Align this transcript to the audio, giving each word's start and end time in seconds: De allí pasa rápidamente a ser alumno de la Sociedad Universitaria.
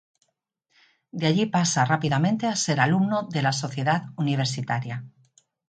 De 1.19 1.27
allí 1.27 1.45
pasa 1.57 1.85
rápidamente 1.85 2.47
a 2.47 2.55
ser 2.63 2.79
alumno 2.79 3.21
de 3.29 3.43
la 3.43 3.53
Sociedad 3.53 4.05
Universitaria. 4.17 5.05